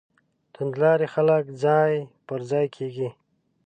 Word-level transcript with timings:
توندلاري 0.53 1.07
خلک 1.13 1.43
ځای 1.63 1.93
پر 2.27 2.39
ځای 2.51 2.65
کېږي. 2.75 3.09